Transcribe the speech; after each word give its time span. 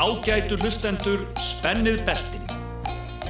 Ágætu 0.00 0.56
hlustendur, 0.56 1.26
spennið 1.36 1.98
beltin. 2.06 2.46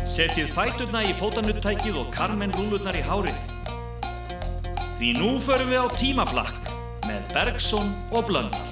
Setjið 0.07 0.53
fæturna 0.54 1.00
í 1.03 1.11
fótanuttækið 1.19 1.96
og 1.99 2.12
karmen 2.15 2.54
rúlurnar 2.54 2.95
í 2.95 3.03
hárið. 3.03 3.41
Því 5.01 5.09
nú 5.19 5.33
förum 5.43 5.72
við 5.75 5.83
á 5.83 5.88
tímaflakk 5.98 6.71
með 7.09 7.33
Bergson 7.35 7.91
og 8.14 8.30
Blöndal. 8.30 8.62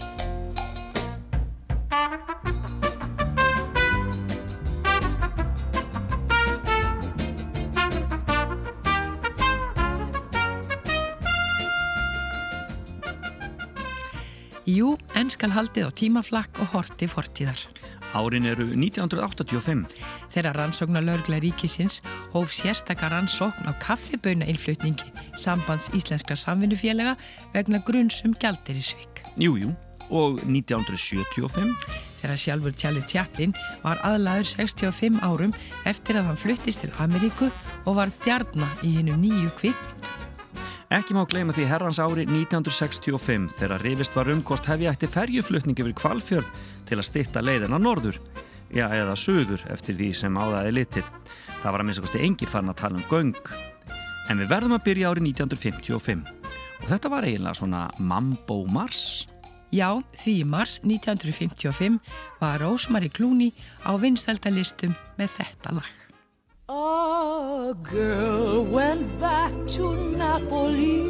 Jú, 14.69 14.95
enn 15.19 15.35
skal 15.35 15.51
haldið 15.51 15.89
á 15.89 15.93
tímaflakk 15.99 16.63
og 16.63 16.75
horti 16.77 17.11
fortíðar. 17.11 17.67
Árin 18.17 18.47
eru 18.49 18.69
1985. 18.73 19.85
Þegar 20.33 20.57
rannsóknar 20.63 21.05
laurgla 21.05 21.41
ríkisins 21.43 22.01
hóf 22.33 22.53
sérstakar 22.55 23.13
rannsókn 23.13 23.69
á 23.69 23.73
kaffiböuna-innflutningi 23.85 25.13
sambands 25.37 25.91
Íslenskra 25.97 26.37
samvinnufélaga 26.37 27.17
vegna 27.53 27.83
grunnsum 27.85 28.33
gjaldirisvík. 28.41 29.25
Jújú, 29.37 29.75
og 30.11 30.41
1975. 30.45 31.75
Þegar 32.19 32.41
sjálfur 32.41 32.75
Charlie 32.75 33.07
Chaplin 33.07 33.55
var 33.85 34.01
aðlaður 34.07 34.49
65 34.57 35.21
árum 35.23 35.55
eftir 35.87 36.19
að 36.19 36.31
hann 36.31 36.41
fluttist 36.41 36.83
til 36.83 36.95
Ameríku 36.99 37.53
og 37.85 37.99
var 38.01 38.11
stjarnar 38.13 38.81
í 38.83 38.97
hennu 38.99 39.19
nýju 39.21 39.53
kvikmyndu. 39.61 40.17
Ekki 40.89 41.13
má 41.13 41.27
gleyma 41.29 41.53
því 41.53 41.67
herrans 41.69 41.99
ári 42.01 42.23
1965 42.25 43.51
þegar 43.59 43.83
rifist 43.85 44.15
var 44.17 44.31
um 44.33 44.41
hvort 44.41 44.65
hefði 44.71 44.89
ætti 44.89 45.11
ferjuflutningi 45.13 45.85
fyrir 45.85 45.97
kvalfjörð 46.01 46.63
til 46.89 46.99
að 46.99 47.09
stitta 47.09 47.45
leiðina 47.45 47.81
norður, 47.81 48.19
já 48.75 48.87
eða 48.89 49.17
söður 49.19 49.65
eftir 49.73 49.97
því 49.99 50.11
sem 50.17 50.39
áðaði 50.41 50.75
litið. 50.81 51.09
Það 51.63 51.71
var 51.71 51.83
að 51.83 51.89
minnst 51.89 52.05
kosti 52.05 52.25
engir 52.25 52.53
farin 52.53 52.73
að 52.73 52.81
tala 52.83 53.01
um 53.01 53.09
göng. 53.11 53.55
En 54.29 54.43
við 54.43 54.53
verðum 54.53 54.77
að 54.77 54.85
byrja 54.89 55.13
árið 55.13 55.31
1955 55.31 56.27
og 56.79 56.87
þetta 56.91 57.11
var 57.13 57.27
eiginlega 57.27 57.59
svona 57.59 57.87
Mambo 57.99 58.63
Mars. 58.71 59.27
Já, 59.75 60.01
því 60.17 60.33
í 60.41 60.45
mars 60.49 60.79
1955 60.81 61.99
var 62.41 62.63
Rosemary 62.63 63.11
Clooney 63.13 63.53
á 63.85 63.93
vinstældalistum 64.01 64.95
með 65.19 65.35
þetta 65.37 65.75
lag. 65.77 65.95
A 66.69 67.75
girl 67.85 68.65
went 68.65 69.05
back 69.21 69.53
to 69.77 69.93
Napoli 70.17 71.05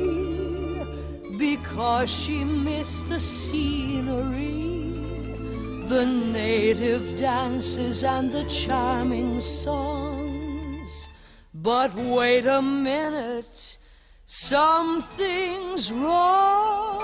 because 1.38 2.10
she 2.10 2.42
missed 2.44 3.08
the 3.08 3.20
scenery, 3.20 4.77
the 5.88 6.04
native 6.04 7.18
dances 7.18 8.04
and 8.04 8.30
the 8.30 8.44
charming 8.44 9.40
songs. 9.40 11.08
But 11.54 11.94
wait 11.94 12.44
a 12.44 12.60
minute, 12.60 13.78
something's 14.26 15.90
wrong. 15.90 17.02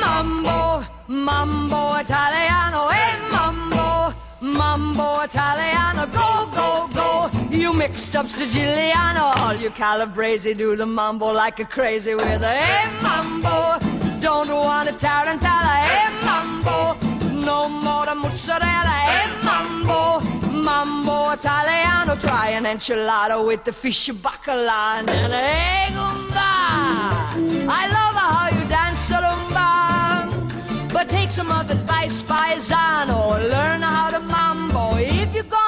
mambo, 0.00 0.84
mambo 1.06 2.00
italiano, 2.00 2.90
mambo, 3.30 4.14
mambo 4.40 5.24
italiano, 5.24 6.06
go. 6.06 6.51
You 7.72 7.78
mixed 7.78 8.14
up 8.14 8.26
Siciliano, 8.26 9.32
all 9.38 9.54
you 9.54 9.70
Calabrese 9.70 10.52
do 10.52 10.76
the 10.76 10.84
mambo 10.84 11.32
like 11.32 11.58
a 11.58 11.64
crazy 11.64 12.14
with 12.14 12.42
a 12.42 12.48
hey 12.48 13.02
mambo. 13.02 13.78
Don't 14.20 14.50
want 14.50 14.90
a 14.90 14.92
tarantella, 14.92 15.76
hey 15.88 16.10
mambo. 16.22 16.98
No 17.46 17.70
more 17.70 18.04
the 18.04 18.14
mozzarella, 18.14 18.98
hey 19.08 19.26
mambo. 19.42 20.20
Mambo 20.50 21.30
Italiano, 21.30 22.14
try 22.16 22.50
an 22.50 22.64
enchilada 22.64 23.42
with 23.46 23.64
the 23.64 23.72
fish 23.72 24.10
bacala 24.10 24.98
and 24.98 25.08
then 25.08 25.30
hey 25.30 25.94
gumba. 25.94 26.50
I 27.70 27.82
love 27.96 28.16
how 28.20 28.48
you 28.52 28.68
dance 28.68 29.10
rumba. 29.10 30.92
But 30.92 31.08
take 31.08 31.30
some 31.30 31.50
of 31.50 31.70
advice, 31.70 32.22
paisano. 32.22 33.30
Learn 33.48 33.80
how 33.80 34.10
to 34.10 34.20
mambo. 34.20 34.96
If 34.98 35.34
you're 35.34 35.44
gonna 35.44 35.61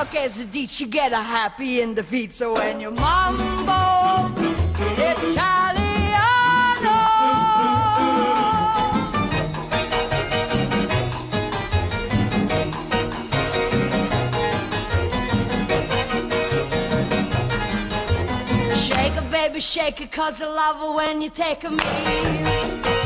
Look, 0.00 0.14
as 0.14 0.40
a 0.40 0.46
you 0.80 0.86
get 0.86 1.12
a 1.12 1.16
happy 1.16 1.82
in 1.82 1.94
the 1.94 2.02
feet. 2.02 2.32
So 2.32 2.54
when 2.54 2.80
you 2.80 2.90
mambo 2.90 4.32
Italiano. 4.96 6.16
Shake 18.78 19.16
it, 19.18 19.30
baby, 19.30 19.60
shake 19.60 20.00
it, 20.00 20.10
cause 20.10 20.40
I 20.40 20.46
love 20.46 20.80
it 20.82 20.94
when 20.96 21.20
you 21.20 21.28
take 21.28 21.62
a 21.64 21.70
me. 21.70 22.99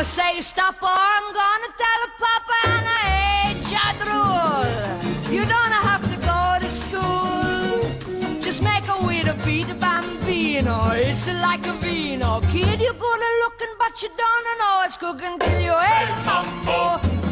Mama 0.00 0.08
say 0.08 0.40
stop 0.40 0.82
or 0.82 0.88
I'm 0.88 1.26
gonna 1.34 1.72
tell 1.76 2.00
a 2.06 2.10
papa 2.24 2.56
and 2.74 2.86
I 2.88 3.04
hate 3.20 3.60
jadrul. 3.70 5.30
You 5.30 5.42
don't 5.44 5.74
have 5.88 6.02
to 6.10 6.16
go 6.24 6.40
to 6.58 6.70
school. 6.70 8.40
Just 8.40 8.62
make 8.62 8.88
a 8.88 9.06
way 9.06 9.20
to 9.20 9.34
beat 9.44 9.68
a 9.68 9.74
bambino. 9.74 10.92
It's 10.92 11.26
like 11.42 11.66
a 11.66 11.74
vino. 11.74 12.40
Kid, 12.50 12.80
you're 12.80 12.94
good 12.94 13.20
at 13.28 13.34
looking, 13.44 13.74
but 13.78 14.02
you 14.02 14.08
don't 14.16 14.58
know 14.60 14.84
it's 14.86 14.96
cooking 14.96 15.38
till 15.38 15.60
you 15.68 15.76
hey 15.78 16.08
mambo, 16.24 16.80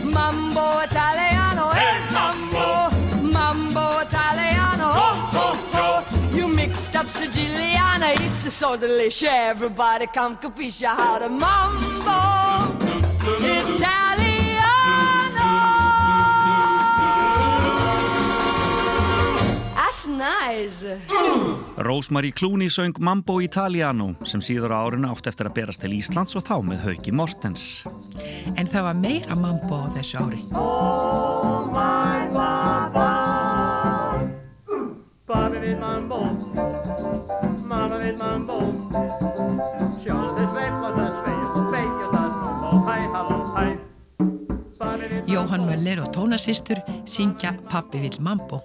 mambo 0.05 0.81
Italiano, 0.85 1.71
hey 1.71 1.97
mambo, 2.13 2.91
mambo 3.33 4.01
Italiano. 4.03 4.18
Up 6.99 7.07
Siciliana, 7.07 8.15
it's 8.27 8.53
so 8.53 8.77
delicious. 8.77 9.29
Everybody 9.31 10.07
come 10.07 10.37
capisce 10.37 10.83
how 10.83 11.19
to 11.19 11.29
mambo 11.29 12.21
Italiano. 13.39 14.29
That's 19.77 20.09
nice. 20.09 20.85
Rosemary 21.77 22.33
Clooney 22.33 22.69
söng 22.69 22.95
Mambo 22.99 23.41
Italiano 23.41 24.17
sem 24.25 24.41
síður 24.41 24.75
á 24.75 24.79
árinu 24.83 25.13
átt 25.13 25.31
eftir 25.31 25.47
að 25.47 25.55
berast 25.55 25.81
til 25.85 25.95
Íslands 25.95 26.35
og 26.35 26.43
þá 26.43 26.57
með 26.67 26.83
Hauki 26.87 27.15
Mortens. 27.15 27.85
En 28.59 28.67
það 28.67 28.83
var 28.89 28.99
meira 28.99 29.39
mambo 29.39 29.79
á 29.79 29.87
þessu 29.95 30.19
ári. 30.19 30.41
Bobby 35.29 35.59
við 35.61 35.77
mambo 35.79 36.19
Mamma 36.59 36.88
Jóhann 45.29 45.67
Möller 45.69 46.01
og 46.01 46.09
tónasýstur 46.15 46.81
syngja 47.05 47.53
Pappi 47.69 48.01
vill 48.01 48.17
mambo. 48.25 48.63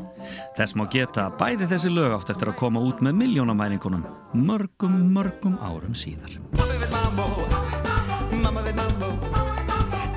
Þess 0.55 0.77
má 0.79 0.85
geta 0.87 1.27
bæði 1.39 1.67
þessi 1.67 1.91
lög 1.91 2.15
átt 2.15 2.31
eftir 2.31 2.53
að 2.53 2.59
koma 2.61 2.79
út 2.79 3.03
með 3.03 3.17
miljónamæringunum 3.19 4.05
mörgum, 4.47 4.95
mörgum 5.11 5.57
árum 5.59 5.91
síðar. 5.91 6.39
Pappi 6.55 6.79
við 6.79 6.95
mambo 6.95 7.27
Mamma 8.39 8.63
mambo 8.63 9.11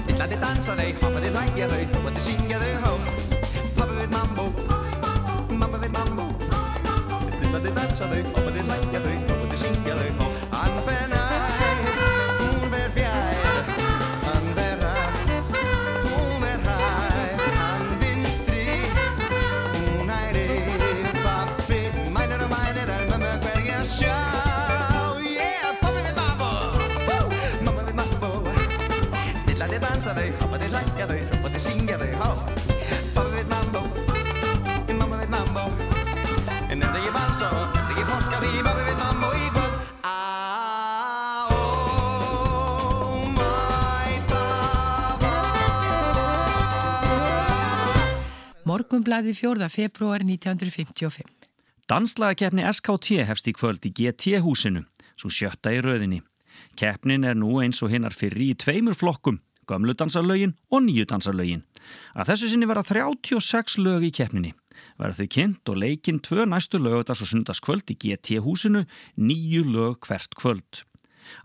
Vill 0.06 0.20
að 0.22 0.36
þið 0.36 0.40
dansa 0.46 0.76
þau, 0.78 0.90
hoppa 1.02 1.24
þið 1.24 1.32
lægja 1.40 1.70
þau, 1.72 1.82
þið 2.06 2.22
syngja 2.28 2.62
þau 2.62 2.74
hó 2.84 2.92
Pappi 3.74 3.94
við 3.98 4.10
mambo 4.14 4.46
Mamma 5.50 5.88
mambo 5.98 6.30
Vill 7.40 7.54
að 7.54 7.66
þið 7.66 7.74
dansa 7.80 8.12
þau, 8.12 8.20
hoppa 8.30 8.52
þið 8.52 8.70
lægja 8.70 9.02
þau, 9.08 9.35
En 36.76 36.82
ef 36.84 36.90
þið 36.92 36.98
ekki 37.00 37.12
valsa, 37.14 37.46
þið 37.72 37.90
ekki 37.90 38.02
fokka 38.04 38.38
því 38.42 38.48
Bara 38.66 38.82
við 38.84 38.96
mamma 39.00 39.26
og 39.30 39.36
íþrótt 39.40 39.76
Morgumblæði 48.66 49.32
4. 49.38 49.68
februar 49.72 50.20
1955. 50.26 51.24
Danslagakefni 51.88 52.66
SKT 52.68 53.22
hefst 53.24 53.48
í 53.48 53.54
kvöld 53.56 53.88
í 53.88 53.94
GT-húsinu, 53.96 54.84
svo 55.16 55.32
sjötta 55.32 55.72
í 55.72 55.80
röðinni. 55.80 56.20
Kefnin 56.76 57.24
er 57.24 57.38
nú 57.38 57.62
eins 57.62 57.80
og 57.80 57.94
hinnar 57.94 58.12
fyrri 58.12 58.50
í 58.52 58.58
tveimur 58.58 58.98
flokkum, 58.98 59.40
gömludansarlögin 59.70 60.52
og 60.68 60.84
nýjudansarlögin. 60.84 61.64
Að 62.12 62.34
þessu 62.34 62.52
sinni 62.52 62.68
vera 62.68 62.84
36 62.84 63.80
lög 63.80 64.10
í 64.10 64.12
kefninni. 64.20 64.52
Verða 64.98 65.22
þau 65.22 65.30
kynnt 65.36 65.72
og 65.72 65.80
leikinn 65.82 66.20
tvö 66.24 66.46
næstu 66.48 66.80
lögadags 66.82 67.22
og 67.24 67.30
sundaskvöld 67.32 67.90
í 67.92 67.98
GT 68.02 68.40
húsinu, 68.44 68.84
nýju 69.16 69.64
lög 69.70 70.06
hvert 70.06 70.36
kvöld. 70.38 70.84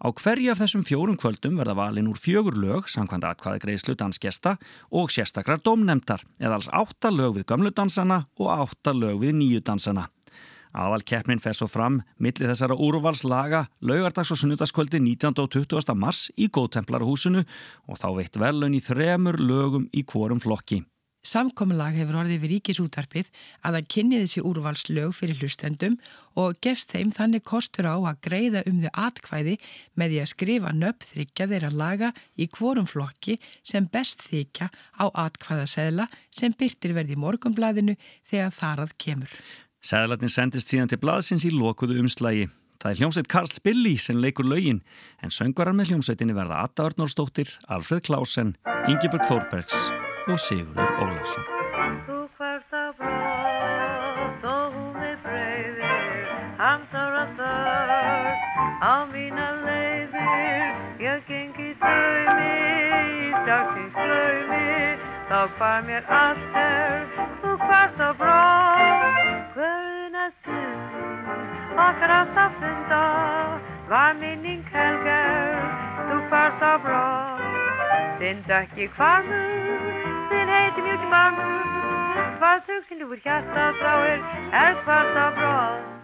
Á 0.01 0.07
hverju 0.13 0.51
af 0.53 0.61
þessum 0.61 0.85
fjórum 0.85 1.17
kvöldum 1.17 1.57
verða 1.57 1.75
valin 1.77 2.09
úr 2.11 2.19
fjögur 2.19 2.57
lög, 2.57 2.89
samkvæmt 2.91 3.25
atkvaði 3.25 3.63
greiðslu 3.65 3.95
dansgesta 3.97 4.57
og 4.93 5.11
sérstakrar 5.13 5.61
domnemdar, 5.63 6.23
eða 6.39 6.59
alls 6.59 6.69
átta 6.69 7.11
lög 7.13 7.39
við 7.39 7.47
gamludansana 7.51 8.25
og 8.37 8.51
átta 8.53 8.93
lög 8.93 9.21
við 9.25 9.37
nýjudansana. 9.39 10.07
Aðal 10.71 11.03
keppnin 11.03 11.41
fer 11.43 11.55
svo 11.55 11.67
fram 11.67 11.99
millir 12.15 12.47
þessara 12.47 12.77
úrvalslaga 12.79 13.65
laugardags 13.83 14.31
og 14.31 14.39
sunnudagskvöldi 14.39 15.01
19. 15.03 15.35
og 15.43 15.51
20. 15.51 15.95
mars 15.99 16.29
í 16.39 16.47
góðtemplarhúsinu 16.47 17.43
og 17.43 17.99
þá 17.99 18.07
veitt 18.15 18.39
velun 18.39 18.77
í 18.77 18.83
þremur 18.83 19.41
lögum 19.41 19.89
í 19.91 20.05
kvorum 20.07 20.39
flokki. 20.39 20.79
Samkominlag 21.21 21.93
hefur 21.99 22.17
orðið 22.23 22.39
við 22.41 22.51
ríkisútarpið 22.55 23.27
að 23.61 23.75
það 23.75 23.89
kynni 23.93 24.19
þessi 24.23 24.41
úrvalslög 24.49 25.11
fyrir 25.13 25.37
hlustendum 25.37 25.97
og 26.41 26.57
gefst 26.65 26.95
þeim 26.95 27.11
þannig 27.13 27.43
kostur 27.45 27.85
á 27.85 27.93
að 27.93 28.17
greiða 28.25 28.63
um 28.65 28.79
þau 28.81 28.89
atkvæði 29.05 29.53
með 30.01 30.15
því 30.15 30.21
að 30.23 30.31
skrifa 30.31 30.73
nöppþryggja 30.79 31.47
þeirra 31.53 31.71
laga 31.77 32.09
í 32.41 32.49
kvorum 32.49 32.89
flokki 32.89 33.37
sem 33.61 33.85
best 33.85 34.25
þykja 34.31 34.71
á 34.73 35.05
atkvæðaseðla 35.27 36.09
sem 36.33 36.57
byrtir 36.57 36.97
verði 36.97 37.13
í 37.13 37.21
morgumblaðinu 37.21 37.97
þegar 38.25 38.57
þarað 38.57 38.97
kemur. 38.97 39.37
Seðlatin 39.85 40.29
sendist 40.29 40.73
síðan 40.73 40.89
til 40.89 41.01
blaðsins 41.01 41.45
í 41.45 41.53
lokuðu 41.53 42.01
umslægi. 42.01 42.49
Það 42.81 42.91
er 42.91 42.97
hljómsveit 42.97 43.29
Karl 43.29 43.57
Billy 43.61 43.93
sem 44.01 44.17
leikur 44.17 44.49
lögin 44.49 44.81
en 45.21 45.29
söngvarar 45.29 45.77
með 45.77 45.93
hljómsveitinni 45.93 46.33
verða 46.33 46.63
Atta 46.65 46.89
Örnórsdóttir, 46.89 47.59
Alfred 47.69 48.09
Klausen, 48.09 48.55
Ingeborg 48.89 49.29
Þórbergs 49.29 49.91
og 50.27 50.39
Sigurður 50.39 50.91
Ólafsson. 51.01 51.45
Þú 52.05 52.17
færst 52.37 52.73
á 52.73 52.85
brott 52.99 54.43
og 54.53 54.65
hún 54.75 54.97
er 55.05 55.17
breyðir, 55.23 56.27
hamsar 56.59 57.15
að 57.21 57.29
þörg 57.39 58.39
á 58.85 58.93
mína 59.13 59.47
leiðir. 59.65 60.67
Ég 61.01 61.25
gengi 61.29 61.71
draumi, 61.81 62.53
dagsins 63.47 63.95
draumi, 63.97 64.69
þá 65.31 65.39
hvað 65.57 65.79
mér 65.89 66.03
allt 66.21 66.59
er. 66.61 67.01
Þú 67.41 67.51
færst 67.65 67.99
á 68.05 68.09
brott, 68.21 69.03
hverjuna 69.57 70.25
stund, 70.37 71.75
okkar 71.87 72.15
átt 72.19 72.41
að 72.45 72.51
funda, 72.61 73.03
var 73.89 74.13
minning 74.21 74.63
helgar. 74.69 75.65
Þú 76.11 76.17
færst 76.29 76.61
á 76.61 76.73
brott, 76.85 77.30
þinn 78.21 78.43
dökki 78.45 78.85
hvarmur, 78.95 79.87
þinn 80.29 80.51
heiti 80.53 80.83
mjög 80.85 81.07
barmur, 81.13 81.63
hvað 82.37 82.61
þugsin 82.67 83.01
ljúfur 83.01 83.23
hjarta 83.23 83.71
þráir, 83.79 84.27
er 84.61 84.77
hvart 84.85 85.17
á 85.17 85.27
brott. 85.39 86.00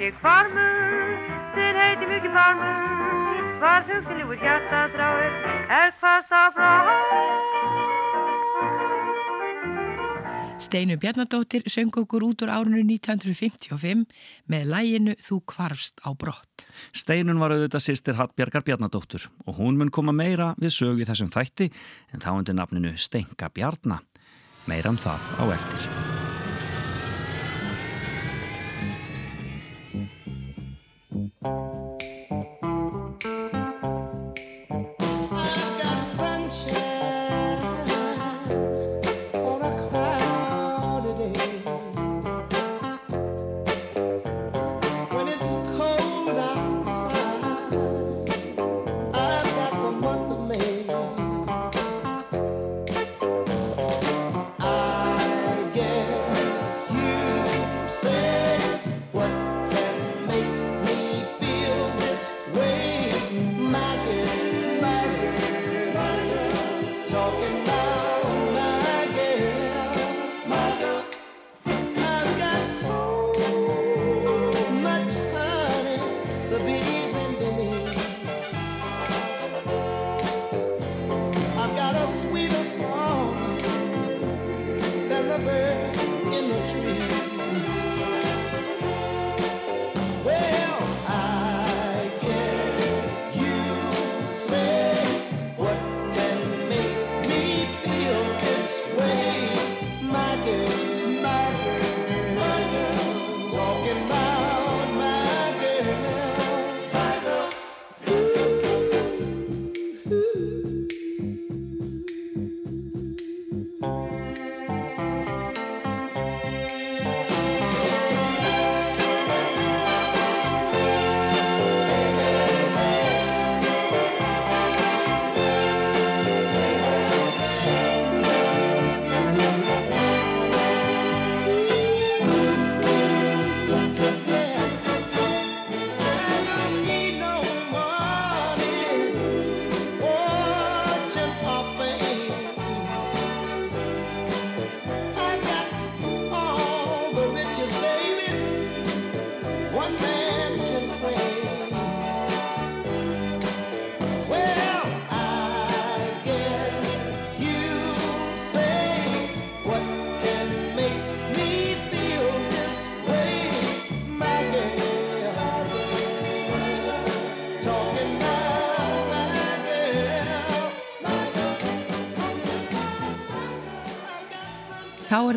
Dökki 0.00 0.16
hvarmur, 0.22 1.10
þinn 1.52 1.76
heiti 1.76 2.06
mjög 2.08 2.26
farmur, 2.32 3.40
hvar 3.60 3.82
hugsilífur 3.84 4.38
hjarta 4.40 4.86
dráir, 4.94 5.34
er 5.68 5.92
hvart 6.00 6.32
á 6.32 6.44
brott. 6.56 7.18
Steinu 10.60 10.96
Bjarnadóttir 11.00 11.68
söng 11.68 11.92
okkur 11.92 12.24
út 12.24 12.44
úr 12.44 12.52
árinu 12.52 12.80
1955 12.84 14.06
með 14.48 14.66
læginu 14.72 15.16
Þú 15.20 15.40
kvarfst 15.44 16.00
á 16.04 16.12
brott. 16.16 16.66
Steinun 16.96 17.40
var 17.40 17.52
auðvitað 17.52 17.84
sýstir 17.84 18.16
Hallbjargar 18.16 18.64
Bjarnadóttur 18.64 19.28
og 19.44 19.56
hún 19.60 19.80
mun 19.80 19.92
koma 19.92 20.12
meira 20.12 20.54
við 20.60 20.76
sögu 20.76 21.04
í 21.04 21.08
þessum 21.08 21.32
þætti 21.32 21.72
en 22.12 22.24
þá 22.24 22.30
undir 22.38 22.56
nafninu 22.56 22.96
Stenka 22.96 23.52
Bjarna. 23.52 24.00
Meira 24.68 24.92
um 24.92 25.00
það 25.00 25.32
á 25.40 25.44
eftir. 25.56 25.89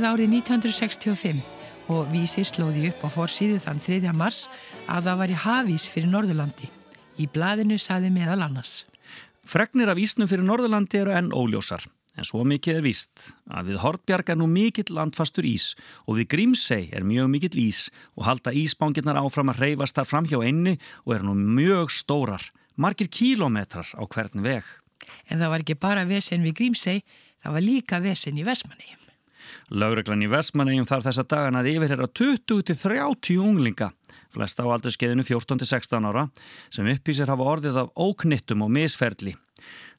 Það 0.04 0.18
árið 0.18 0.34
1965 0.36 1.38
og 1.94 2.10
vísi 2.12 2.42
slóði 2.44 2.90
upp 2.90 3.06
á 3.08 3.10
forsýðu 3.14 3.56
þann 3.64 3.78
3. 3.80 4.10
mars 4.12 4.50
að 4.92 5.06
það 5.06 5.20
var 5.22 5.32
í 5.32 5.36
hafís 5.40 5.84
fyrir 5.88 6.10
Norðurlandi. 6.12 6.68
Í 7.24 7.28
blaðinu 7.32 7.78
saði 7.80 8.10
meðal 8.12 8.42
annars. 8.44 8.74
Fregnir 9.48 9.88
af 9.94 10.02
ísnum 10.04 10.28
fyrir 10.28 10.44
Norðurlandi 10.44 11.00
eru 11.00 11.14
enn 11.16 11.30
óljósar. 11.32 11.86
En 12.20 12.28
svo 12.28 12.44
mikið 12.44 12.82
er 12.82 12.84
víst 12.84 13.30
að 13.48 13.70
við 13.70 13.80
Hortbjarg 13.80 14.32
er 14.34 14.38
nú 14.42 14.50
mikill 14.52 14.92
landfastur 14.92 15.48
ís 15.48 15.70
og 16.04 16.18
við 16.18 16.28
Grímsei 16.34 16.90
er 16.92 17.08
mjög 17.08 17.30
mikill 17.32 17.62
ís 17.62 17.86
og 18.20 18.26
halda 18.28 18.52
ísbángirnar 18.52 19.22
áfram 19.22 19.54
að 19.54 19.62
reyfast 19.64 19.96
þar 20.02 20.10
fram 20.10 20.28
hjá 20.28 20.42
einni 20.42 20.74
og 21.06 21.14
er 21.16 21.24
nú 21.24 21.38
mjög 21.40 21.94
stórar, 21.96 22.44
margir 22.76 23.08
kílometrar 23.08 23.88
á 23.96 24.04
hvern 24.04 24.44
veg. 24.44 24.68
En 25.32 25.40
það 25.40 25.56
var 25.56 25.64
ekki 25.64 25.80
bara 25.80 26.04
vesen 26.12 26.44
við 26.44 26.58
Grímsei, 26.60 27.06
það 27.40 27.56
var 27.56 27.66
líka 27.70 28.02
vesen 28.04 28.36
í 28.36 28.44
Vestmannegjum. 28.44 29.00
Lauruglan 29.72 30.26
í 30.26 30.30
Vestmannegjum 30.32 30.88
þarf 30.90 31.08
þessa 31.08 31.24
dagan 31.30 31.60
að 31.60 31.70
yfirherra 31.72 32.10
20-30 32.20 33.40
unglinga, 33.40 33.92
flest 34.34 34.60
á 34.60 34.66
aldurskeiðinu 34.66 35.24
14-16 35.28 36.10
ára, 36.10 36.28
sem 36.74 36.90
uppísir 36.92 37.32
hafa 37.32 37.48
orðið 37.56 37.80
af 37.84 37.94
óknittum 37.96 38.66
og 38.66 38.74
misferli. 38.76 39.36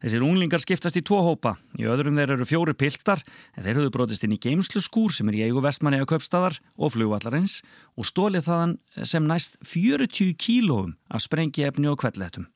Þessir 0.04 0.25
unglingar 0.26 0.61
skiptast 0.61 0.99
í 1.00 1.02
tvo 1.06 1.23
hópa. 1.25 1.54
Í 1.80 1.87
öðrum 1.88 2.18
þeir 2.18 2.35
eru 2.35 2.49
fjóri 2.49 2.75
piltar 2.76 3.23
en 3.56 3.64
þeir 3.64 3.78
höfðu 3.78 3.92
brotist 3.94 4.26
inn 4.26 4.35
í 4.37 4.40
geimslu 4.42 4.83
skúr 4.85 5.14
sem 5.14 5.30
er 5.33 5.38
í 5.38 5.44
eigu 5.47 5.62
vestmanniða 5.64 6.11
köpstadar 6.11 6.59
og 6.76 6.92
flugvallarins 6.92 7.62
og 7.97 8.09
stólið 8.11 8.50
þaðan 8.50 8.75
sem 9.00 9.25
næst 9.25 9.56
40 9.64 10.37
kílóum 10.37 10.99
af 11.09 11.25
sprengi 11.25 11.64
efni 11.64 11.88
og 11.88 12.02
kvelletum. 12.04 12.50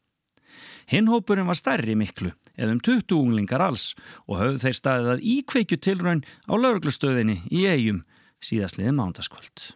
Hinnhópurinn 0.88 1.48
var 1.48 1.58
stærri 1.58 1.94
miklu, 1.98 2.30
eða 2.56 2.72
um 2.72 2.80
20 2.80 3.16
unglingar 3.18 3.60
alls 3.60 3.90
og 4.26 4.38
höfðu 4.40 4.62
þeir 4.62 4.78
staðið 4.78 5.10
að 5.14 5.24
íkveikju 5.34 5.80
tilraun 5.84 6.22
á 6.48 6.54
lauruglustöðinni 6.56 7.42
í 7.52 7.66
eigum 7.68 8.04
síðastliði 8.40 8.94
mándaskvöld. 8.96 9.74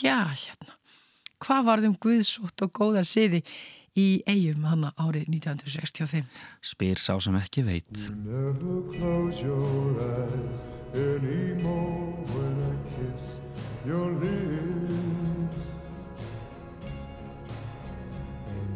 Já, 0.00 0.26
hérna. 0.26 0.74
Hvað 1.40 1.68
varðum 1.68 1.94
Guðsótt 2.02 2.66
og 2.66 2.72
góða 2.76 3.04
siði 3.06 3.44
í 3.96 4.08
eigum 4.26 4.66
hann 4.68 4.88
árið 4.90 5.30
1965? 5.30 6.26
Spyr 6.72 7.00
sá 7.00 7.14
sem 7.22 7.38
ekki 7.40 7.64
veit. 7.66 7.90
Never 8.24 8.82
close 8.90 9.42
your 9.44 10.02
eyes 10.02 10.64
anymore 10.94 12.18
when 12.34 12.58
I 12.66 12.74
kiss 12.96 13.38
your 13.86 14.10
lips. 14.18 14.89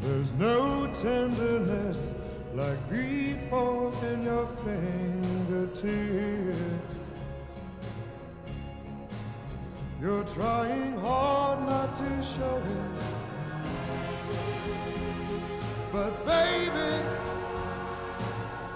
There's 0.04 0.32
no 0.34 0.86
tenderness 1.00 2.14
like 2.52 2.78
before 2.90 3.90
in 4.12 4.24
your 4.24 4.46
fingertips. 4.62 5.88
You're 10.02 10.24
trying 10.24 10.98
hard 10.98 11.60
not 11.70 11.96
to 11.96 12.22
show 12.22 12.62
it. 12.66 13.04
But 15.90 16.26
baby, 16.26 16.92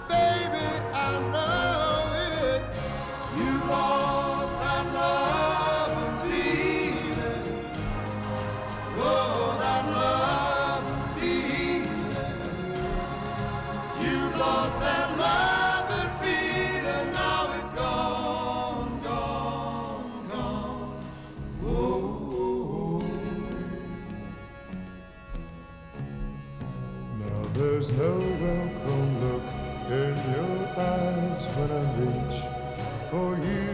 baby, 0.09 0.67
I 0.93 1.11
know 1.31 2.11
it. 2.55 2.63
You 3.37 3.51
lost 3.69 4.08
there's 27.89 27.97
no 27.97 28.13
welcome 28.45 29.09
look 29.21 29.43
in 29.89 30.15
your 30.31 30.57
eyes 30.77 31.39
when 31.55 31.69
I 31.71 31.81
reach 31.97 32.37
for 33.09 33.29
you. 33.47 33.69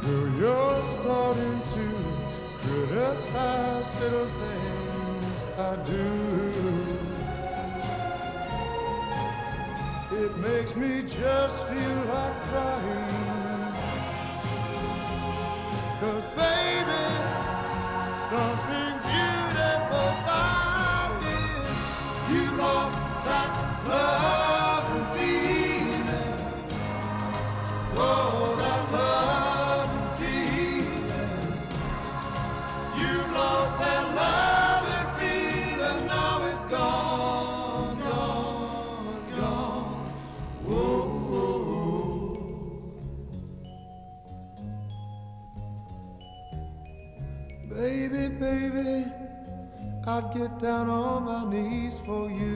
Girl, 0.00 0.28
you're 0.38 0.84
starting 0.84 1.60
to 1.74 1.84
criticize 2.62 3.88
little 4.00 4.28
things 4.40 5.32
I 5.58 5.60
do. 5.86 6.06
It 10.24 10.32
makes 10.38 10.76
me 10.76 11.02
just 11.02 11.66
feel 11.66 12.14
like 12.14 12.36
crying. 12.48 13.41
Get 50.34 50.58
down 50.58 50.88
on 50.88 51.24
my 51.24 51.44
knees 51.50 51.98
for 52.06 52.30
you. 52.30 52.51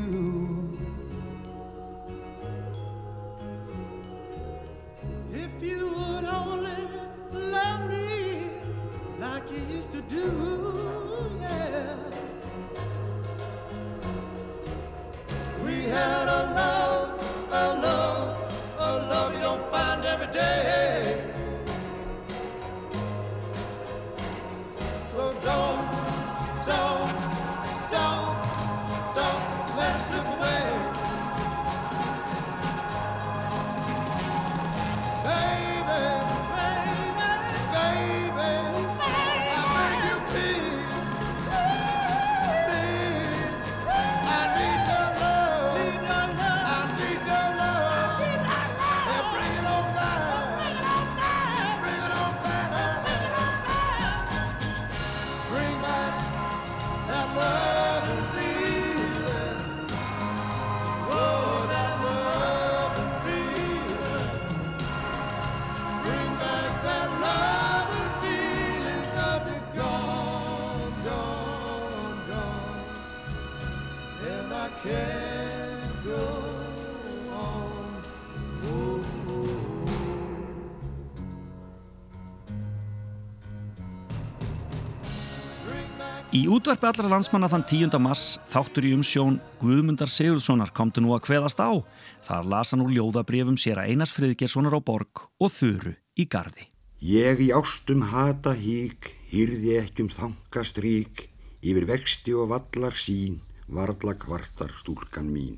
Í 86.36 86.42
útvarpi 86.52 86.84
allra 86.84 87.08
landsmanna 87.08 87.48
þann 87.48 87.62
10. 87.64 87.94
mars 88.02 88.22
þáttur 88.50 88.84
í 88.84 88.90
umsjón 88.92 89.38
Guðmundar 89.56 90.10
Sigurðssonar 90.10 90.68
komdu 90.76 91.00
nú 91.00 91.14
að 91.16 91.22
kveðast 91.30 91.60
á. 91.64 91.80
Þar 92.26 92.48
las 92.52 92.72
hann 92.74 92.82
úr 92.84 92.90
ljóðabrifum 92.92 93.54
sér 93.56 93.78
að 93.80 93.94
Einars 93.94 94.10
Friðgjerssonar 94.12 94.74
á 94.76 94.80
borg 94.84 95.22
og 95.40 95.52
þuru 95.54 95.94
í 96.20 96.26
gardi. 96.28 96.66
Ég 97.00 97.40
í 97.40 97.46
ástum 97.56 98.02
hata 98.10 98.52
hík, 98.52 99.14
hýrði 99.32 99.78
ekki 99.80 100.04
um 100.04 100.10
þangast 100.12 100.80
rík, 100.84 101.22
yfir 101.64 101.86
vexti 101.88 102.34
og 102.36 102.50
vallar 102.52 102.98
sín, 103.00 103.38
varla 103.72 104.12
kvartar 104.20 104.74
stúlkan 104.82 105.30
mín. 105.32 105.54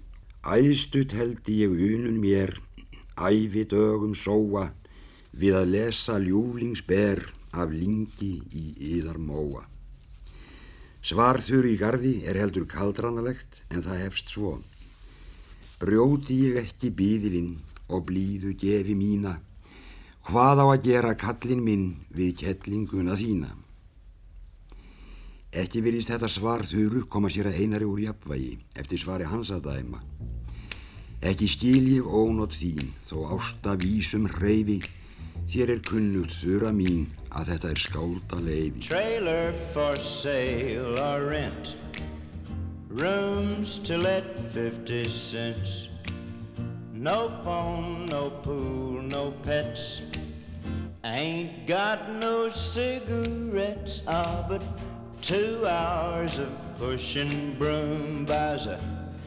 Æðstut 0.46 1.16
heldi 1.18 1.56
ég 1.64 1.74
unun 1.74 2.20
mér, 2.22 2.52
æfi 3.18 3.64
dögum 3.66 4.14
sóa 4.14 4.68
við 5.34 5.58
að 5.58 5.74
lesa 5.74 6.20
ljúflingsber 6.22 7.24
af 7.58 7.74
lingi 7.74 8.36
í 8.54 8.68
yðar 8.92 9.18
móa. 9.18 9.64
Svarþur 11.08 11.64
í 11.64 11.76
gardi 11.80 12.10
er 12.28 12.36
heldur 12.36 12.66
kaldranalegt 12.68 13.62
en 13.72 13.80
það 13.80 14.00
hefst 14.02 14.32
svo. 14.34 14.58
Brjóti 15.80 16.34
ég 16.50 16.58
ekki 16.60 16.90
bíðilinn 16.98 17.54
og 17.88 18.02
blíðu 18.10 18.50
gefi 18.60 18.96
mína, 18.98 19.38
hvað 20.28 20.60
á 20.60 20.66
að 20.66 20.82
gera 20.84 21.14
kallin 21.16 21.62
minn 21.64 21.86
við 22.12 22.34
kettlinguna 22.42 23.16
þína. 23.16 23.48
Ekki 25.62 25.80
virðist 25.86 26.12
þetta 26.12 26.28
svar 26.28 26.66
þuru 26.68 27.06
koma 27.08 27.30
sér 27.32 27.48
að 27.54 27.62
einari 27.62 27.88
úr 27.88 28.02
jafnvægi 28.04 28.58
eftir 28.76 29.00
svari 29.00 29.30
hans 29.30 29.54
að 29.54 29.70
dæma. 29.70 30.02
Ekki 31.24 31.48
skil 31.48 31.86
ég 31.94 32.04
ónótt 32.04 32.58
þín 32.60 32.92
þó 33.08 33.30
ásta 33.38 33.78
vísum 33.80 34.28
hreyfi, 34.34 34.82
þér 35.48 35.78
er 35.78 35.82
kunnugt 35.88 36.36
þura 36.36 36.74
mín 36.76 37.06
að 37.32 37.52
þetta 37.52 37.70
er 37.70 37.82
skálda 37.82 38.40
leifi. 38.42 38.86
Trailer 38.88 39.52
for 39.74 39.96
sale 39.96 40.98
or 41.00 41.26
rent. 41.30 41.74
Rooms 42.88 43.78
to 43.78 43.98
let 43.98 44.24
50 44.52 45.04
cents. 45.08 45.88
No 46.92 47.28
phone, 47.44 48.06
no 48.06 48.30
pool, 48.30 49.02
no 49.02 49.30
pets. 49.44 50.02
Ain't 51.04 51.66
got 51.66 52.10
no 52.14 52.48
cigarettes, 52.48 54.02
ah, 54.08 54.44
but 54.48 54.62
two 55.22 55.64
hours 55.66 56.38
of 56.38 56.50
pushing 56.78 57.54
broom 57.54 58.24
buys 58.24 58.66
a 58.66 58.80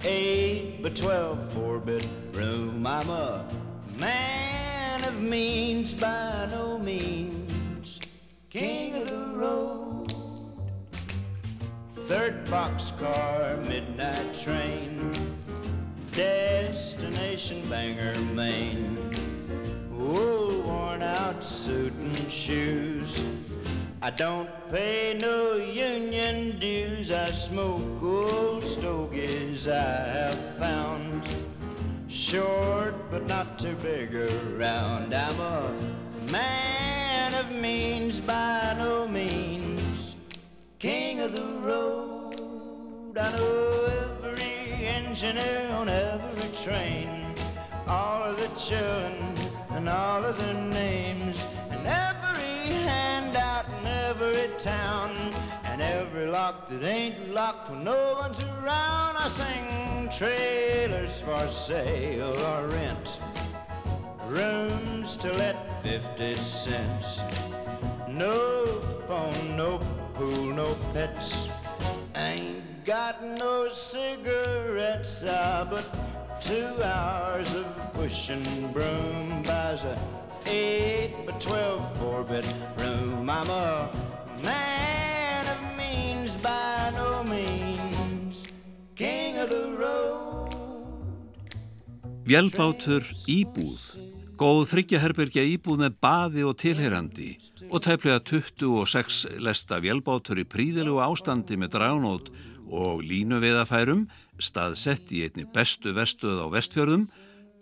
eight 0.06 0.82
by 0.84 0.90
twelve 0.90 1.40
four 1.54 1.80
bedroom. 1.80 2.86
I'm 2.86 3.10
a 3.10 3.46
man 3.98 5.04
of 5.06 5.22
means 5.22 5.94
by 5.94 6.48
no 6.52 6.78
means, 6.78 7.51
king 8.52 8.96
of 8.96 9.08
the 9.08 9.40
road. 9.40 10.14
Third 12.08 12.44
boxcar, 12.48 13.66
midnight 13.66 14.34
train, 14.34 15.10
destination 16.12 17.62
Bangor, 17.70 18.20
Maine. 18.34 18.98
Wool 19.90 20.64
worn 20.64 21.02
out 21.02 21.42
suit 21.42 21.94
and 21.94 22.30
shoes. 22.30 23.24
I 24.02 24.10
don't 24.10 24.50
pay 24.70 25.18
no 25.22 25.56
union 25.56 26.60
dues. 26.60 27.10
I 27.10 27.30
smoke 27.32 28.04
old 28.04 28.66
stogies 28.66 29.70
I 29.70 29.82
have 30.18 30.58
found. 30.58 31.26
Short 32.10 32.96
but 33.10 33.26
not 33.28 33.58
too 33.58 33.76
big 33.76 34.14
around. 34.14 35.14
I'm 35.14 35.40
a 35.40 36.01
man 36.30 37.34
of 37.34 37.52
means 37.52 38.20
by 38.20 38.76
no 38.78 39.08
means. 39.08 40.16
King 40.78 41.22
of 41.22 41.36
the 41.36 41.46
road. 41.68 43.18
I 43.18 43.36
know 43.38 43.86
every 44.06 44.86
engineer 44.86 45.70
on 45.72 45.90
every 45.90 46.50
train. 46.64 47.36
All 47.88 48.24
of 48.24 48.38
the 48.38 48.48
children 48.60 49.34
and 49.72 49.90
all 49.90 50.24
of 50.24 50.38
their 50.38 50.54
names. 50.54 51.46
And 51.70 51.88
every 51.88 52.74
handout 52.86 53.66
in 53.80 53.88
every 53.88 54.50
town. 54.60 55.16
And 55.66 55.82
every 55.82 56.28
lock 56.28 56.70
that 56.70 56.84
ain't 56.84 57.34
locked 57.34 57.70
when 57.70 57.84
no 57.84 58.18
one's 58.20 58.44
around. 58.44 59.18
I 59.18 59.28
sing 59.28 60.10
trailers 60.10 61.22
for 61.22 61.40
sale 61.48 62.38
or 62.52 62.68
rent. 62.68 63.20
Rooms 64.28 65.16
to 65.18 65.32
let 65.34 65.84
50 65.84 66.36
cents. 66.36 67.22
No 68.08 68.66
phone, 69.08 69.58
no 69.58 69.80
pool, 70.14 70.54
no 70.54 70.76
pets. 70.94 71.50
Ain't 72.16 72.86
got 72.86 73.24
no 73.24 73.70
cigarettes, 73.70 75.24
ah, 75.28 75.68
but 75.70 75.86
two 76.42 76.70
hours 76.84 77.56
of 77.56 77.94
pushing 77.94 78.44
broom 78.72 79.44
buys 79.44 79.86
a 79.86 79.98
eight 80.46 81.14
by 81.26 81.34
twelve 81.34 81.98
four 81.98 82.24
bedroom. 82.24 83.30
I'm 83.30 83.50
a 83.50 83.90
man 84.44 85.46
of 85.48 85.78
means 85.78 86.36
by 86.36 86.92
no 86.96 87.24
means, 87.24 88.46
king 88.96 89.38
of 89.38 89.50
the 89.50 89.70
road. 89.70 90.11
Vélbátur 92.32 93.04
íbúð, 93.28 93.82
góð 94.40 94.62
þryggjaherbergja 94.70 95.42
íbúð 95.52 95.82
með 95.82 95.98
baði 96.00 96.46
og 96.48 96.54
tilherandi 96.62 97.34
og 97.68 97.82
tæplega 97.84 98.22
26 98.24 99.42
lesta 99.44 99.82
vélbátur 99.84 100.40
í 100.40 100.46
príðilegu 100.48 101.02
ástandi 101.04 101.58
með 101.60 101.74
dragnót 101.76 102.32
og 102.72 103.04
línuveðafærum, 103.04 104.06
staðsett 104.40 105.12
í 105.12 105.26
einni 105.26 105.44
bestu 105.44 105.92
vestuð 105.98 106.40
á 106.40 106.48
vestfjörðum, 106.56 107.10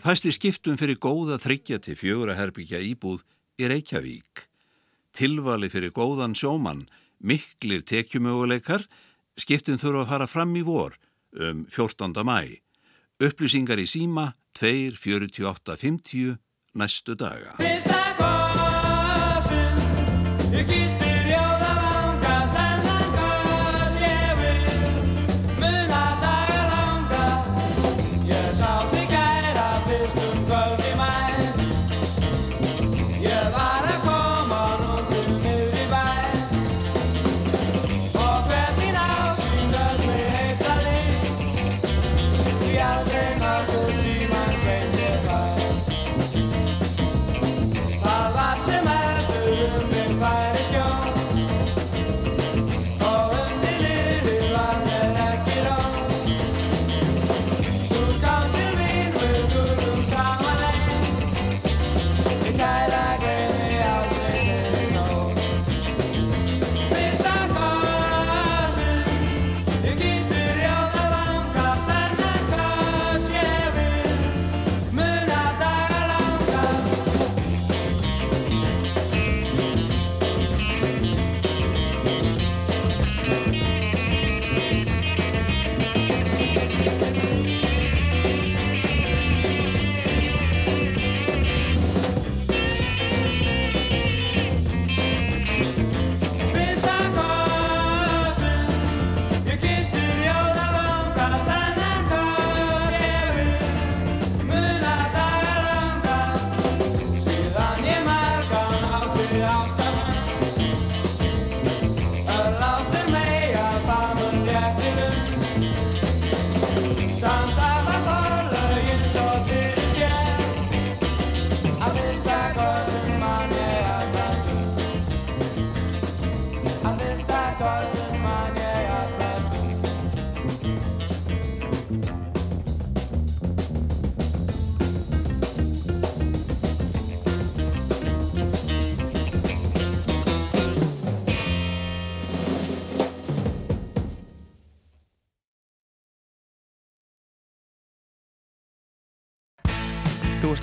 fæst 0.05 0.29
í 0.29 0.36
skiptum 0.38 0.77
fyrir 0.77 1.01
góða 1.01 1.41
þryggja 1.41 1.82
til 1.88 1.97
fjögura 1.97 2.38
herbyggja 2.38 2.86
íbúð 2.91 3.25
í 3.58 3.73
Reykjavík. 3.73 4.45
Tilvali 5.17 5.73
fyrir 5.73 5.95
góðan 5.97 6.38
sjómann, 6.38 6.86
miklir 7.17 7.82
tekjumöguleikar, 7.82 8.86
skiptin 9.34 9.82
þurfa 9.82 10.05
að 10.05 10.10
fara 10.13 10.29
fram 10.29 10.53
í 10.53 10.62
vor 10.62 11.01
um 11.34 11.65
14. 11.73 12.21
mæ. 12.21 12.60
Upplýsingar 13.19 13.82
í 13.84 13.88
síma 13.89 14.29
2.48.50 14.55 16.38
næstu 16.79 17.17
daga. 17.19 17.58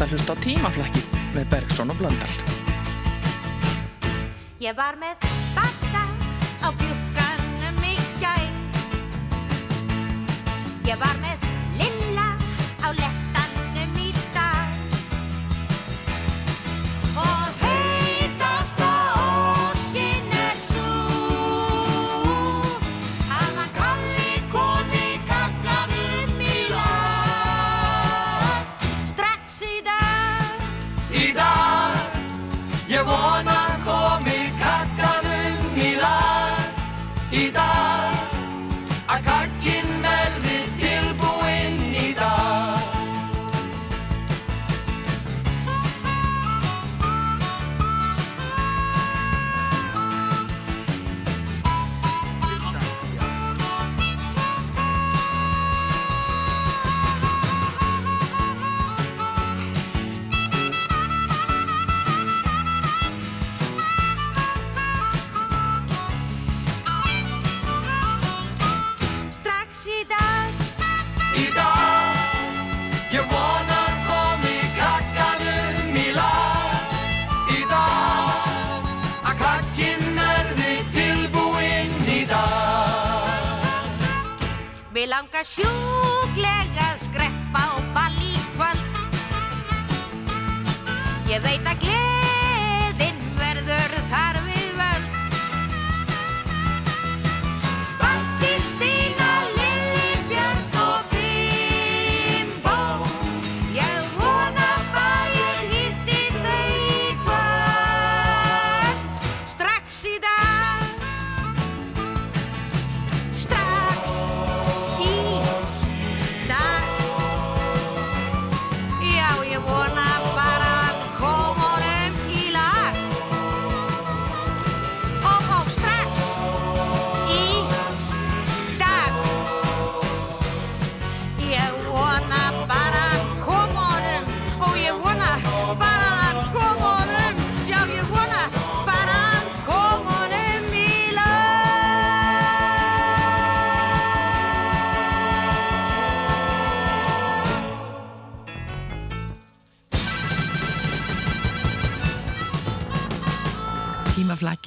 að 0.06 0.14
hlusta 0.14 0.34
á 0.38 0.42
tímaflækið 0.44 1.06
með 1.34 1.46
Bergson 1.50 1.90
og 1.90 1.98
Blöndal. 1.98 2.34
Ég 4.62 4.76
var 4.78 4.94
með 5.00 5.24
bakta 5.56 6.02
á 6.62 6.68
björkanum 6.78 7.80
í 7.84 7.96
gæ 8.22 8.34
Ég 10.86 11.00
var 11.02 11.18
með 11.24 11.35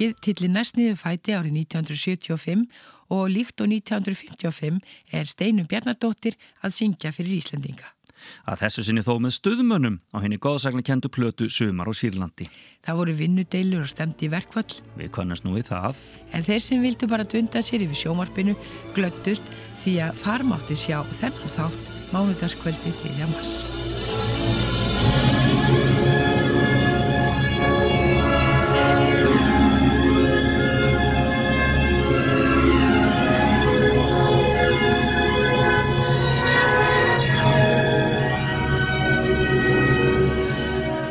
verkið 0.00 0.16
tillir 0.24 0.52
næstniðu 0.54 0.96
fæti 0.96 1.34
árið 1.36 1.58
1975 1.68 2.64
og 3.10 3.28
líkt 3.28 3.60
og 3.60 3.68
1955 3.68 4.80
er 5.12 5.24
Steinum 5.28 5.66
Bjarnardóttir 5.68 6.38
að 6.64 6.72
syngja 6.72 7.12
fyrir 7.12 7.40
Íslendinga. 7.40 7.84
Að 8.44 8.60
þessu 8.64 8.84
sinni 8.84 9.02
þó 9.04 9.16
með 9.20 9.36
stuðmönnum 9.38 10.00
á 10.12 10.20
henni 10.20 10.36
góðsakna 10.36 10.82
kentu 10.84 11.08
plötu 11.08 11.48
Sumar 11.48 11.88
og 11.88 11.96
Sýrlandi. 11.96 12.48
Það 12.84 12.98
voru 13.00 13.14
vinnudeilur 13.16 13.84
og 13.84 13.92
stemdi 13.92 14.28
verkvall. 14.28 14.72
Við 14.96 15.12
kannast 15.16 15.44
nú 15.44 15.56
í 15.56 15.64
það. 15.64 15.96
En 16.36 16.44
þeir 16.44 16.62
sem 16.64 16.84
vildu 16.84 17.08
bara 17.08 17.24
dunda 17.24 17.64
sér 17.64 17.84
yfir 17.86 17.98
sjómarpinu 18.04 18.56
glöttust 18.96 19.48
því 19.80 20.00
að 20.04 20.16
þar 20.24 20.42
mátti 20.52 20.76
sjá 20.76 21.00
þennan 21.20 21.54
þátt 21.56 21.84
mánudarskvöldi 22.12 22.90
3. 23.04 23.32
mars. 23.32 25.39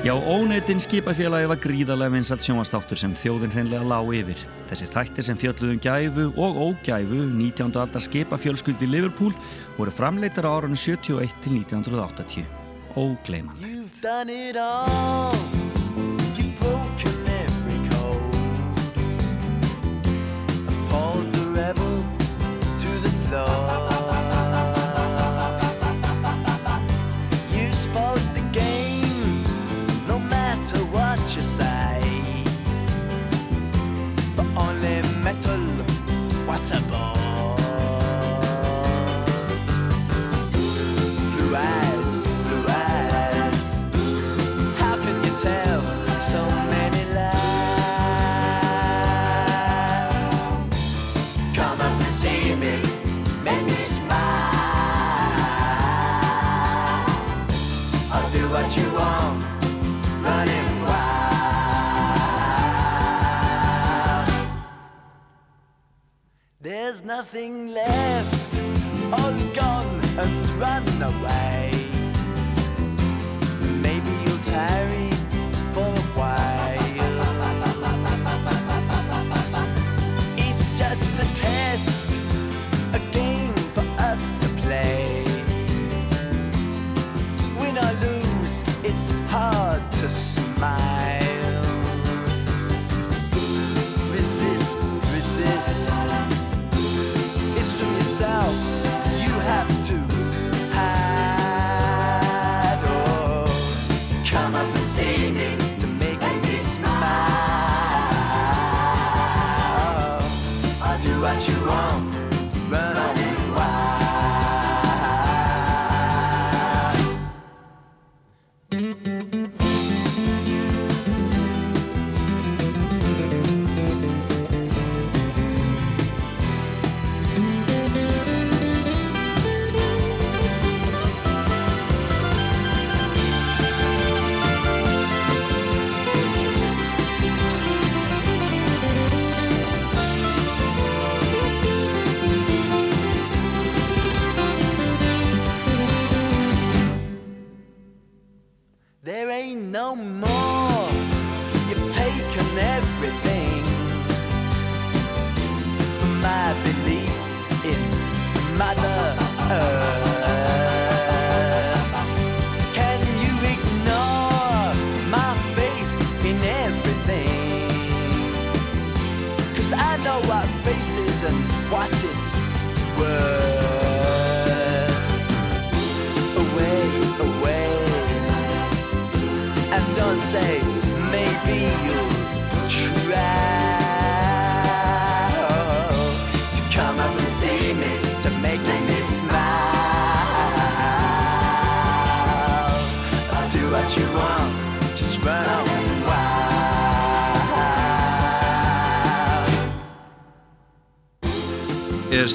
Já, 0.10 0.15
óneitinn 0.17 0.80
skipafélagi 0.82 1.45
var 1.52 1.60
gríðarlega 1.62 2.15
vinsalt 2.15 2.41
sjónvastáttur 2.41 2.98
sem 2.98 3.12
þjóðin 3.13 3.52
hreinlega 3.54 3.86
lág 3.86 4.08
yfir. 4.17 4.39
Þessi 4.72 4.88
þættir 4.89 5.28
sem 5.28 5.38
fjöldluðum 5.38 5.78
um 5.78 5.82
gæfu 5.86 6.26
og 6.34 6.58
ógæfu 6.63 7.19
19. 7.30 7.78
aldar 7.78 8.02
skipafjölskyldi 8.02 8.89
Liverpool 8.89 9.38
voru 9.78 9.93
framleitar 9.93 10.50
á 10.50 10.58
árunum 10.58 10.74
71 10.74 11.30
til 11.45 11.62
1980. 11.62 12.41
Ógleimanlegt. 12.98 14.02
love. 23.30 23.88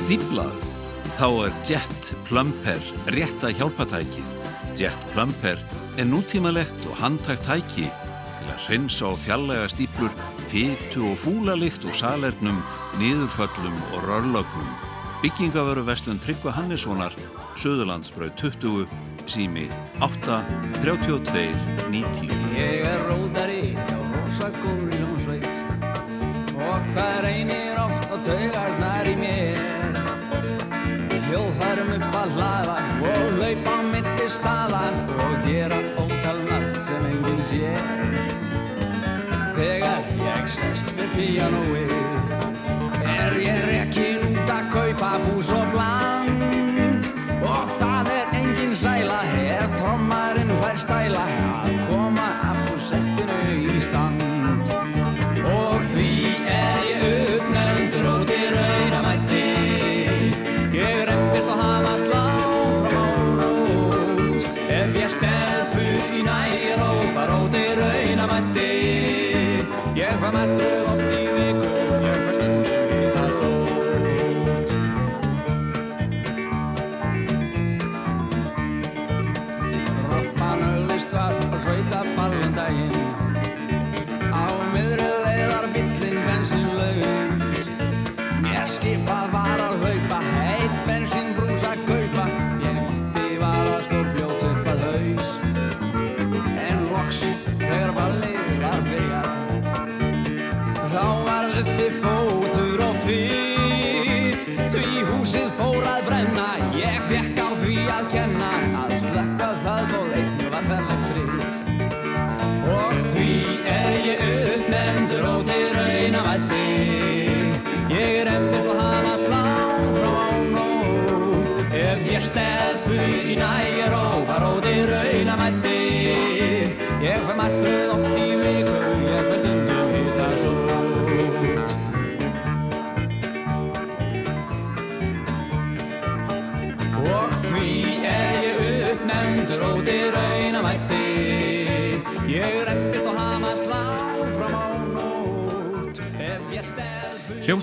Stíplað, 0.05 0.53
þá 1.17 1.29
er 1.47 1.55
Jet 1.65 2.09
Plumper 2.29 2.83
rétta 3.15 3.49
hjálpatækið. 3.57 4.27
Jet 4.77 5.05
Plumper 5.15 5.63
er 5.97 6.05
nútímalegt 6.05 6.83
og 6.91 6.99
handtækt 7.01 7.47
tæki 7.47 7.87
til 7.87 8.51
að 8.53 8.67
hreinsa 8.67 9.07
og 9.09 9.23
fjallega 9.23 9.71
stíplur, 9.73 10.13
pitu 10.51 11.07
og 11.09 11.17
fúlalikt 11.23 11.87
og 11.89 11.97
salernum, 11.97 12.61
niðurföllum 13.01 13.79
og 13.95 14.05
rörlögnum. 14.05 14.69
Byggingavöru 15.23 15.87
Vestlun 15.89 16.21
Tryggva 16.21 16.53
Hannessonar, 16.53 17.17
Söðurlandsbröð 17.57 18.37
20, 18.37 18.85
sími 19.25 19.71
8 20.05 20.43
32 20.83 21.49
90. 21.89 22.37
Ég 22.53 22.85
er 22.85 23.09
róðari 23.09 23.73
á 23.73 23.97
rosagóri 24.13 25.01
hljómsveit 25.01 25.49
og 26.61 26.93
það 26.93 27.19
reynir 27.25 27.81
oft 27.87 28.13
á 28.13 28.17
taugarnar 28.21 28.64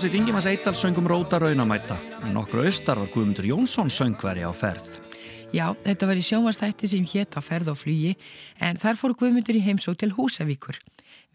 Hljómsveit 0.02 0.20
Ingimas 0.20 0.46
Eidal 0.46 0.74
söngum 0.74 1.06
Róta 1.06 1.38
Raunamæta. 1.38 1.94
Í 2.26 2.32
nokkru 2.34 2.66
austar 2.66 2.98
var 2.98 3.06
Guðmundur 3.14 3.46
Jónsson 3.46 3.86
söngveri 3.86 4.42
á 4.42 4.50
ferð. 4.50 4.98
Já, 5.54 5.78
þetta 5.78 6.10
var 6.10 6.18
í 6.18 6.26
sjónvastætti 6.26 6.90
sem 6.90 7.06
hétt 7.06 7.38
á 7.38 7.40
ferð 7.40 7.70
og 7.70 7.78
flugi 7.78 8.18
en 8.58 8.74
þar 8.82 8.98
fór 8.98 9.14
Guðmundur 9.14 9.54
í 9.54 9.62
heimsók 9.62 9.94
til 10.02 10.10
Húsavíkur. 10.10 10.74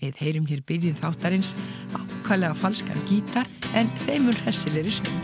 Við 0.03 0.19
heyrum 0.19 0.43
hér 0.51 0.67
byrjun 0.67 0.99
þáttarins 0.99 1.55
ákvælega 1.95 2.51
falskan 2.59 2.99
gítar 3.07 3.47
en 3.71 3.87
þeimur 4.03 4.35
hessilegri 4.43 4.91
söng. 4.91 5.15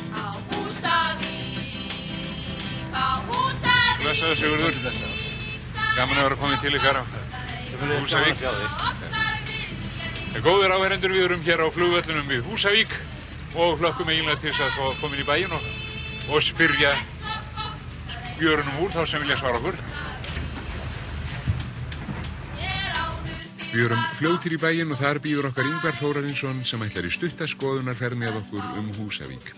Blessaður 4.00 4.40
Sigurður. 4.40 4.72
Gaman 5.98 6.16
að 6.16 6.24
vera 6.30 6.40
komin 6.40 6.64
til 6.64 6.80
ykkar 6.80 6.96
á 6.96 7.04
Húsavík. 8.00 8.40
Það 8.40 8.56
er 10.40 10.48
góðir 10.48 10.72
áherendur 10.78 11.12
við 11.12 11.28
erum 11.28 11.44
hér 11.44 11.60
á 11.60 11.68
flugvöllunum 11.76 12.32
við 12.32 12.48
Húsavík 12.48 12.88
og 13.56 13.78
hlökkum 13.78 14.10
eiginlega 14.10 14.40
til 14.42 14.50
þess 14.50 14.64
að 14.66 14.78
það 14.78 14.96
komin 15.02 15.22
í 15.22 15.26
bæin 15.28 15.52
og, 15.54 15.66
og 16.34 16.42
spyrja 16.42 16.94
spjörunum 18.34 18.80
úr 18.82 18.94
þá 18.96 19.04
sem 19.06 19.22
vilja 19.22 19.38
svara 19.38 19.60
okkur. 19.60 19.78
Við 23.74 23.86
erum 23.88 24.02
fljóttir 24.18 24.56
í 24.56 24.60
bæin 24.62 24.94
og 24.94 25.00
þar 25.00 25.20
býður 25.22 25.50
okkar 25.52 25.70
Yngvar 25.70 25.98
Þórarinsson 25.98 26.60
sem 26.66 26.82
ætlar 26.86 27.08
í 27.10 27.14
stuttaskoðunar 27.14 28.18
með 28.18 28.40
okkur 28.42 28.66
um 28.82 28.90
Húsavík. 28.98 29.54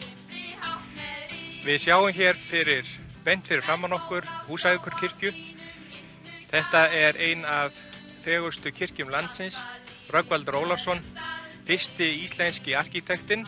Við 1.66 1.82
sjáum 1.82 2.12
hér 2.14 2.36
fyrir 2.40 2.88
bent 3.26 3.48
fyrir 3.48 3.64
framann 3.64 3.96
okkur 3.96 4.28
Húsavíkur 4.50 4.96
kirkju. 5.00 5.32
Þetta 6.52 6.88
er 6.92 7.20
ein 7.20 7.44
af 7.48 7.76
þegurstu 8.26 8.72
kirkjum 8.72 9.12
landsins, 9.12 9.58
Rögvaldur 10.12 10.60
Ólarsson, 10.62 11.02
fyrsti 11.66 12.12
íslenski 12.26 12.76
arkitektinn 12.78 13.48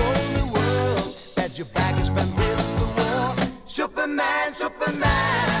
your 1.61 1.69
baggage 1.75 2.07
been 2.15 2.27
hit 2.41 2.57
the 2.57 2.87
war. 2.97 3.49
Superman, 3.67 4.51
Superman. 4.51 5.60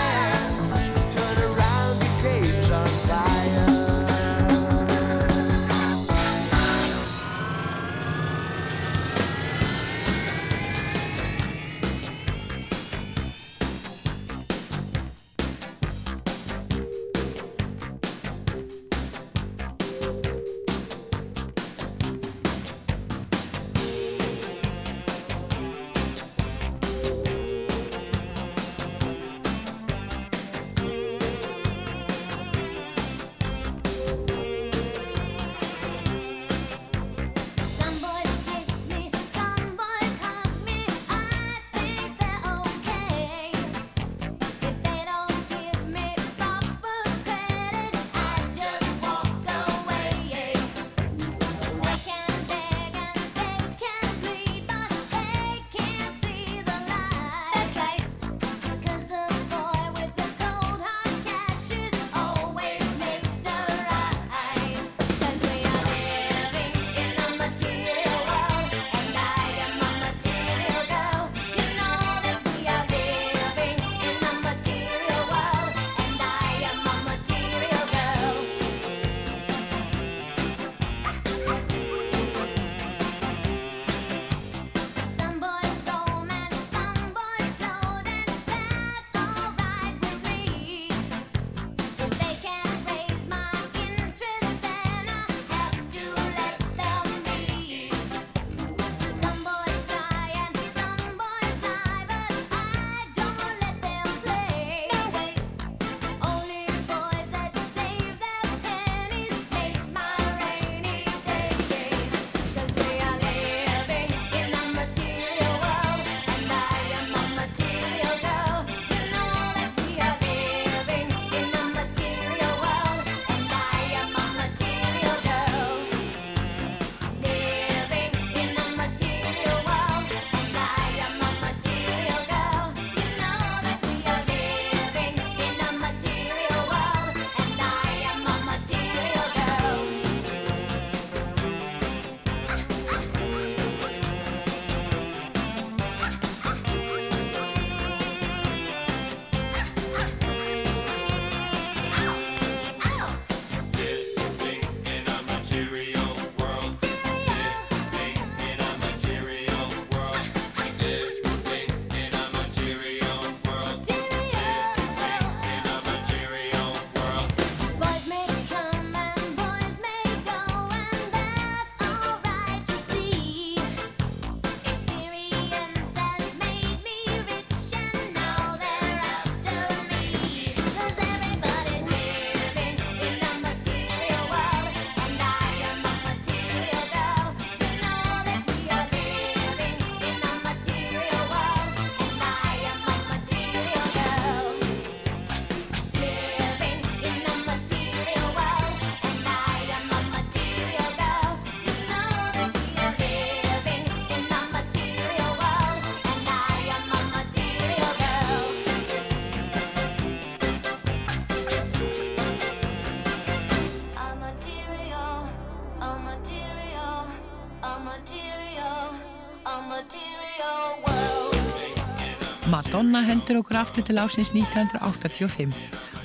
hendur 223.31 223.45
okkur 223.45 223.59
aftur 223.61 223.83
til 223.87 223.95
ásins 223.95 224.31
1985. 224.35 225.53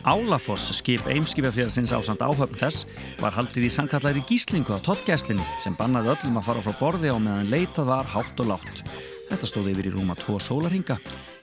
Álafoss 0.07 0.70
skip 0.79 1.03
eimskipafélagsins 1.11 1.91
á 1.91 1.99
samt 1.99 2.22
áhöfn 2.22 2.55
þess 2.55 2.87
var 3.18 3.35
haldið 3.35 3.66
í 3.66 3.70
sannkallari 3.74 4.22
gíslingu 4.29 4.70
á 4.70 4.79
tottgæslinni 4.79 5.43
sem 5.59 5.74
bannaði 5.74 6.12
öllum 6.14 6.39
að 6.39 6.47
fara 6.47 6.62
frá 6.62 6.77
borði 6.79 7.11
á 7.11 7.18
meðan 7.18 7.51
leitað 7.51 7.91
var 7.91 8.07
hátt 8.14 8.43
og 8.45 8.53
látt. 8.53 8.83
Þetta 9.27 9.49
stóði 9.51 9.74
yfir 9.74 9.89
í 9.91 9.95
rúma 9.97 10.14
tvo 10.20 10.39
sólarhinga. 10.39 11.01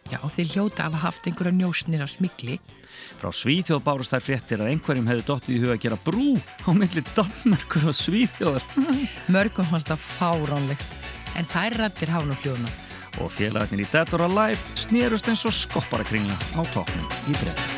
Já, 0.08 0.22
þeir 0.32 0.54
hljóta 0.54 0.88
af 0.88 0.96
að 0.96 1.04
haft 1.04 1.28
einhverja 1.28 1.58
njósnir 1.58 2.06
á 2.06 2.08
smigli. 2.08 2.56
Frá 3.20 3.34
Svíþjóð 3.36 3.84
bárust 3.84 4.16
þær 4.16 4.24
fréttir 4.24 4.64
að 4.64 4.72
einhverjum 4.72 5.12
hefði 5.12 5.28
dottið 5.28 5.58
í 5.58 5.62
huga 5.66 5.76
að 5.76 5.84
gera 5.84 6.00
brú 6.06 6.30
á 6.64 6.72
milli 6.72 7.04
Danmerkur 7.12 7.90
og 7.92 8.00
Svíþjóðar. 8.00 8.72
Mörgum 9.34 9.68
fannst 9.68 9.92
það 9.92 10.08
fáránlegt, 10.08 10.98
en 11.36 11.52
þær 11.52 11.80
rættir 11.82 12.16
hafa 12.16 12.30
nú 12.30 12.40
hljóna. 12.46 12.72
Og 13.22 13.32
félagarnir 13.34 13.86
í 13.86 13.92
Dead 13.94 14.16
or 14.16 14.26
Alive 14.30 14.80
snerust 14.80 15.30
eins 15.30 15.46
og 15.50 15.56
skopparakringla 15.58 16.38
á 16.58 16.62
toppnum 16.74 17.08
í 17.30 17.38
breyta. 17.38 17.73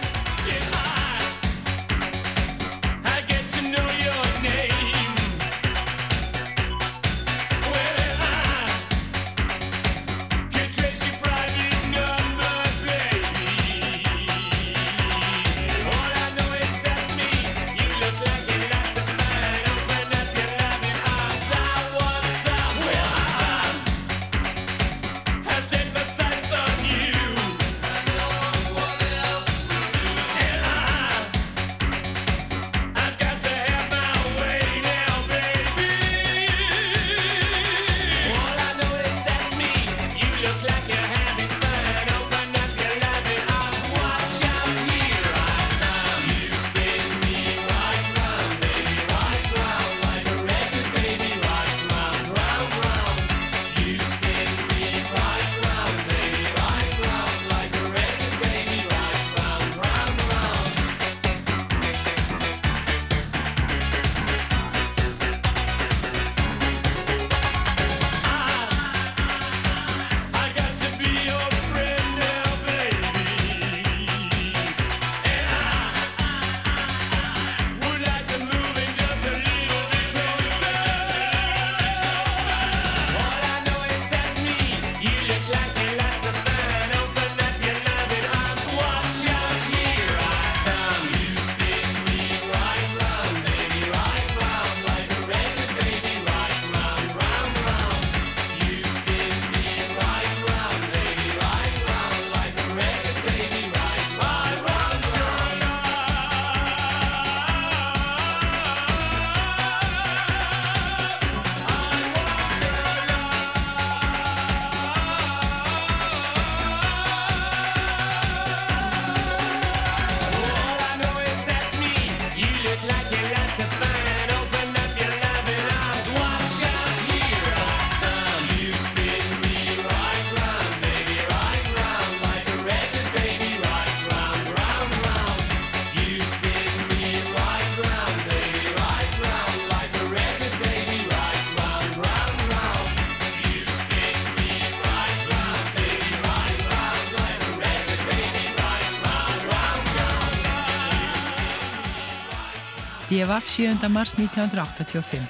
DFF 153.26 153.48
7. 153.50 153.90
mars 153.90 154.14
1985. 154.14 155.22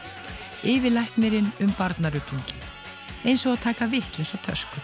Yfirlæknirinn 0.63 1.47
um 1.63 1.69
barnaruglingin. 1.77 2.63
Eins 3.23 3.45
og 3.47 3.53
að 3.55 3.61
taka 3.69 3.85
vitlis 3.87 4.33
á 4.35 4.37
tösku. 4.43 4.81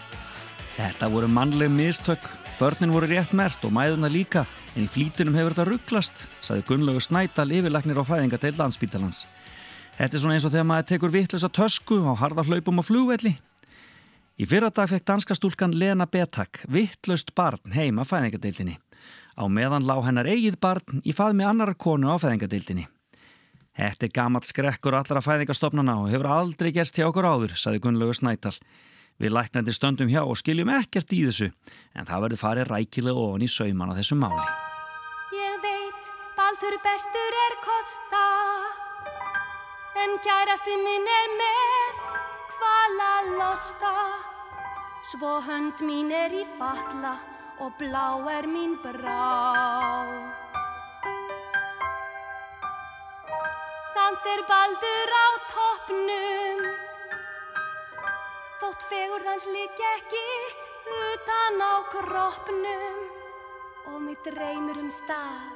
Þetta 0.78 1.10
voru 1.12 1.28
mannleg 1.28 1.68
mistök, 1.68 2.24
börnin 2.56 2.94
voru 2.94 3.10
rétt 3.10 3.34
mert 3.36 3.66
og 3.68 3.74
mæðuna 3.76 4.08
líka, 4.08 4.46
en 4.72 4.86
í 4.86 4.88
flýtunum 4.88 5.36
hefur 5.36 5.52
þetta 5.52 5.66
rugglast, 5.68 6.22
saði 6.40 6.64
Gunnlaugur 6.70 7.04
Snædal 7.04 7.52
yfirlæknir 7.52 8.00
á 8.00 8.04
fæðingadeild 8.08 8.62
landsbítalans. 8.62 9.26
Þetta 9.98 10.16
er 10.16 10.24
svona 10.24 10.38
eins 10.38 10.48
og 10.48 10.54
þegar 10.54 10.70
maður 10.70 10.88
tekur 10.94 11.12
vitlis 11.12 11.44
á 11.44 11.50
tösku 11.52 12.00
á 12.00 12.16
harða 12.16 12.46
hlaupum 12.48 12.80
á 12.80 12.82
flugvelli. 12.86 13.34
Í 14.40 14.48
fyrra 14.48 14.72
dag 14.72 14.88
fekk 14.88 15.04
danska 15.12 15.36
stúlkan 15.36 15.76
Lena 15.76 16.08
Betak 16.08 16.64
vittlaust 16.64 17.34
barn 17.36 17.76
heima 17.76 18.08
fæðingadeildinni. 18.08 18.78
Á 19.36 19.44
meðan 19.52 19.84
lá 19.84 19.98
hennar 20.00 20.32
eigið 20.32 20.56
barn 20.64 21.04
í 21.04 21.12
faðmi 21.12 21.44
annar 21.44 21.76
konu 21.76 22.08
á 22.08 22.16
fæðingadeildinni. 22.16 22.88
Þetta 23.72 24.06
er 24.06 24.12
gamalt 24.12 24.48
skrekkur 24.48 24.96
allra 24.98 25.22
fæðingastofnana 25.24 25.94
og 26.02 26.10
hefur 26.12 26.28
aldrei 26.28 26.72
gerst 26.76 26.98
hjá 26.98 27.06
okkur 27.08 27.28
áður, 27.28 27.54
saði 27.56 27.80
Gunnlaugur 27.80 28.18
Snædal. 28.18 28.52
Við 29.20 29.32
læknandi 29.32 29.72
stöndum 29.72 30.10
hjá 30.12 30.22
og 30.24 30.36
skiljum 30.40 30.72
ekkert 30.72 31.12
í 31.16 31.22
þessu, 31.28 31.48
en 31.96 32.08
það 32.08 32.26
verður 32.26 32.42
farið 32.42 32.70
rækilega 32.72 33.24
ofan 33.24 33.46
í 33.46 33.48
sauman 33.48 33.92
á 33.92 33.98
þessu 34.00 34.18
máli. 34.20 34.44
Ég 35.32 35.56
veit, 35.64 36.12
Baldur 36.36 36.76
bestur 36.84 37.38
er 37.46 37.54
kosta 37.64 38.22
En 40.02 40.16
kærasti 40.24 40.76
minn 40.80 41.08
er 41.14 41.32
með 41.40 42.02
Kvala 42.52 43.10
losta 43.38 43.94
Svo 45.12 45.38
hönd 45.46 45.80
mín 45.86 46.12
er 46.16 46.34
í 46.36 46.44
fatla 46.58 47.16
Og 47.62 47.76
blá 47.80 48.06
er 48.36 48.48
mín 48.50 48.78
brá 48.84 50.41
Samt 53.92 54.26
er 54.26 54.42
Baldur 54.48 55.10
á 55.12 55.28
toppnum 55.52 56.60
Þótt 58.60 58.86
fegurðans 58.88 59.48
lík 59.52 59.82
ekki 59.94 60.26
Utan 60.98 61.60
á 61.60 61.74
kroppnum 61.92 63.02
og 63.92 63.98
mig 64.00 64.16
dreymir 64.24 64.78
um 64.80 64.88
stað 64.92 65.52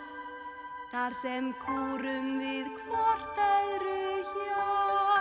þar 0.91 1.14
sem 1.18 1.49
kúrum 1.62 2.28
við 2.41 2.68
hvort 2.87 3.41
öðru 3.43 4.20
hjá. 4.30 4.66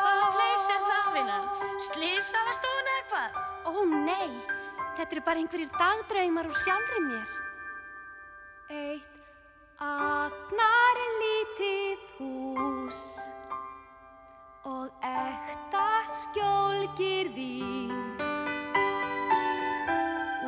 Hvaða 0.03 0.27
place 0.35 0.75
er 0.75 0.83
það, 0.89 1.07
vinnan? 1.15 1.47
Slísafast 1.87 2.67
hún 2.69 2.91
eða 2.93 3.07
hvað? 3.11 3.39
Ó 3.65 3.73
nei, 3.91 4.31
þetta 4.97 5.09
eru 5.09 5.25
bara 5.25 5.41
einhverjir 5.43 5.73
dagdraumar 5.79 6.51
úr 6.51 6.61
sjálfri 6.65 7.03
mér. 7.07 7.33
Eitt 8.75 9.81
agnar 9.83 11.03
lítið 11.23 11.84
hús 12.17 12.99
og 14.63 14.87
ekta 15.03 15.87
skjólgirðing 16.19 17.91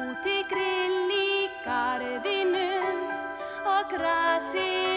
úti 0.03 0.38
grill 0.51 1.11
í 1.11 1.49
garðinum 1.65 3.01
og 3.74 3.84
grasið 3.91 4.97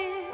it. 0.00 0.29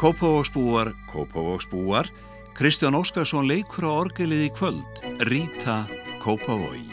Kópavóksbúar, 0.00 0.94
Kópavóksbúar, 1.12 2.06
Kristján 2.56 2.94
Óskarsson 2.96 3.44
leikur 3.44 3.84
á 3.84 3.92
orgelið 4.00 4.46
í 4.48 4.50
kvöld, 4.56 4.88
Rita 5.28 5.84
Kópavói. 6.24 6.89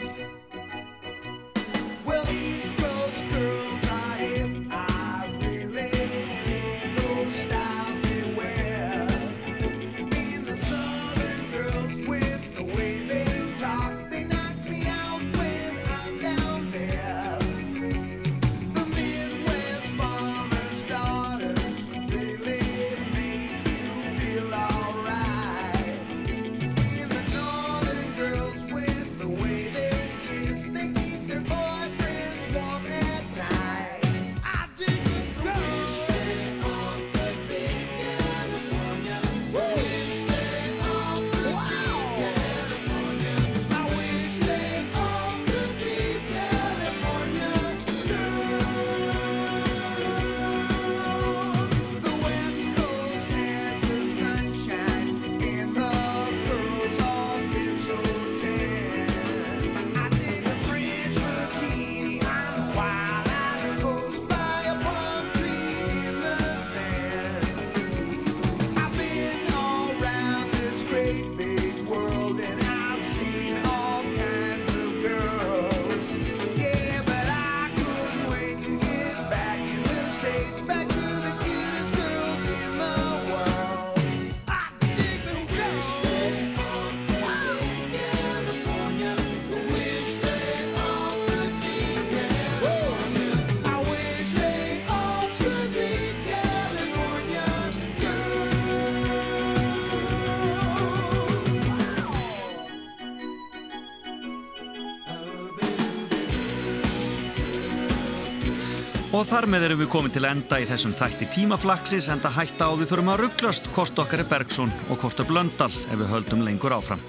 Og 109.18 109.24
þar 109.26 109.48
með 109.50 109.64
erum 109.66 109.80
við 109.80 109.88
komið 109.90 110.12
til 110.14 110.26
enda 110.28 110.58
í 110.62 110.66
þessum 110.68 110.92
þætti 110.94 111.26
tímaflaksis 111.34 112.04
enda 112.12 112.30
hætta 112.30 112.68
á 112.70 112.72
við 112.78 112.92
þurfum 112.92 113.08
að 113.10 113.22
rugglast 113.24 113.64
hvort 113.74 113.98
okkar 113.98 114.22
er 114.22 114.28
Bergson 114.30 114.70
og 114.92 115.00
hvort 115.02 115.18
er 115.18 115.26
Blöndal 115.26 115.72
ef 115.74 115.96
við 115.98 116.12
höldum 116.12 116.44
lengur 116.46 116.76
áfram. 116.76 117.02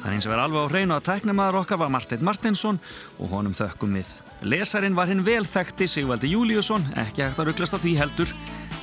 Það 0.00 0.08
er 0.08 0.16
eins 0.16 0.26
og 0.26 0.32
verið 0.32 0.44
alveg 0.48 0.58
á 0.58 0.72
hreinu 0.72 0.96
að 0.96 1.06
tæknamaður 1.06 1.60
okkar 1.60 1.78
var 1.84 1.94
Martin 1.94 2.26
Martinsson 2.26 2.82
og 3.14 3.30
honum 3.30 3.54
þökkum 3.54 3.94
við. 3.94 4.10
Lesarin 4.42 4.98
var 4.98 5.12
hinn 5.12 5.22
vel 5.22 5.46
þekkti 5.46 5.86
Sigvaldi 5.86 6.34
Júliusson, 6.34 6.82
ekki 6.98 7.22
hægt 7.22 7.38
að 7.38 7.52
rugglast 7.52 7.78
á 7.78 7.82
því 7.84 7.94
heldur. 8.00 8.34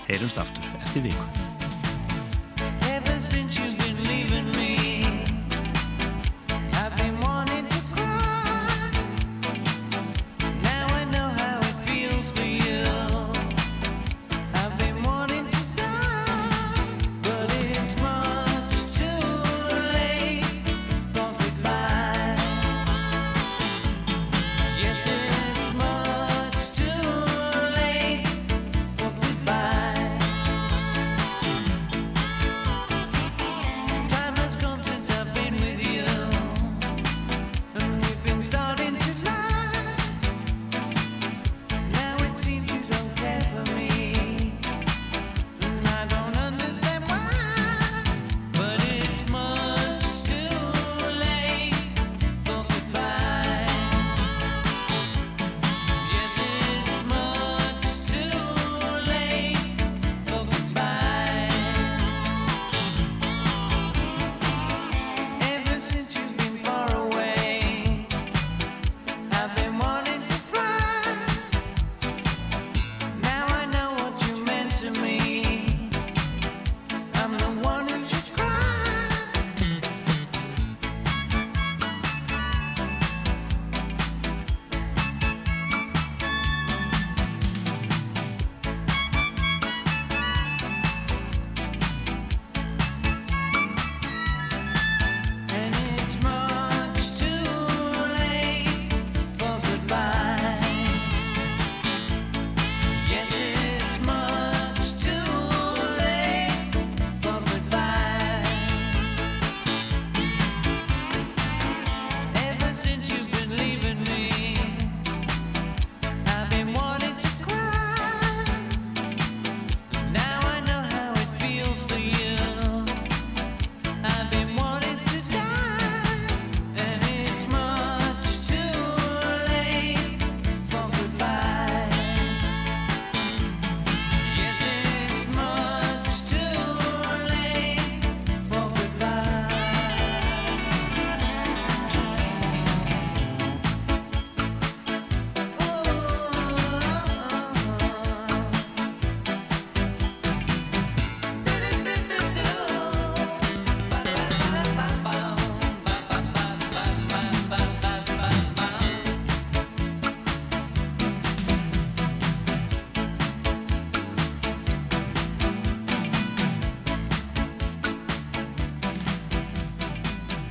Heyrumst 0.07 0.39
aftur 0.39 0.63
eftir 0.79 1.09
viku. 1.11 1.27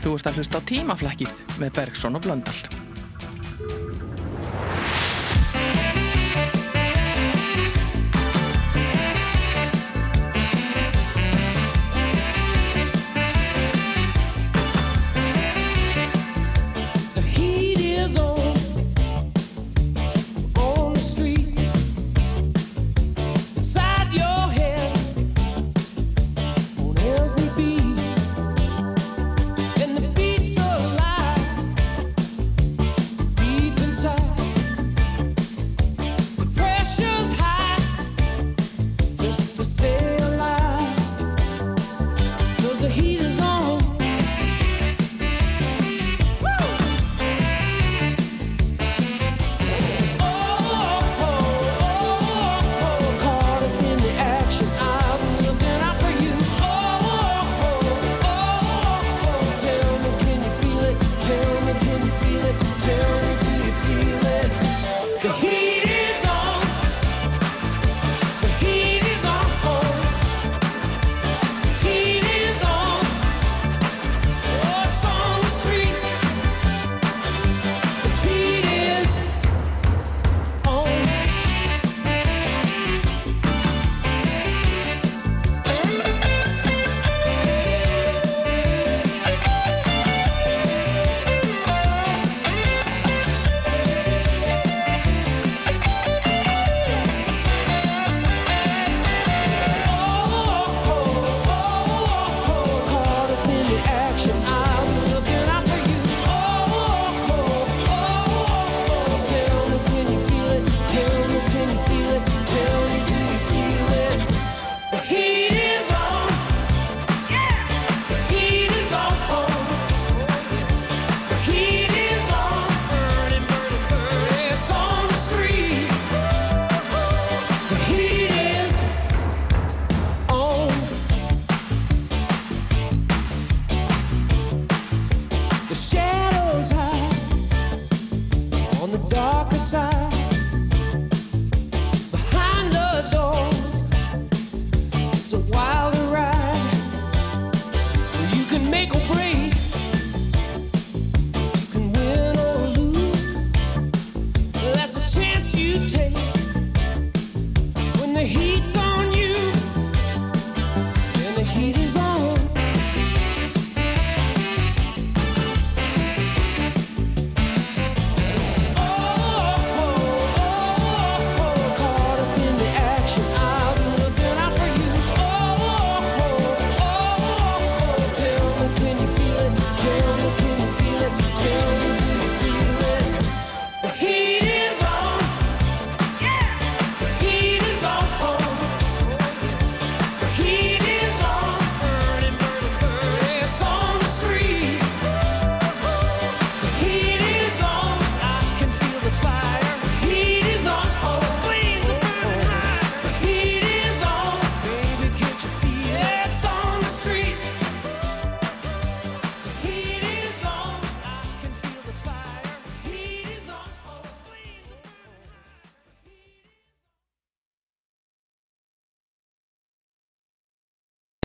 Þú 0.08 0.14
ert 0.16 0.28
að 0.30 0.38
hlusta 0.40 0.60
á 0.64 0.68
tímaflækið 0.70 1.40
með 1.60 1.74
Bergson 1.76 2.16
og 2.16 2.24
Blöndal. 2.24 2.77